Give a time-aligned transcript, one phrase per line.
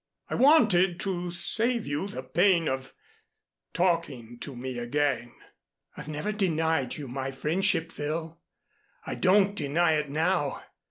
[0.31, 2.91] I wanted to save you the pain of
[3.71, 5.31] talking to me again"
[5.95, 8.41] "I've never denied you my friendship, Phil.
[9.05, 10.63] I don't deny it now.